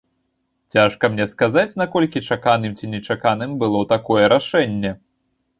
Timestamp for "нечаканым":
2.97-3.55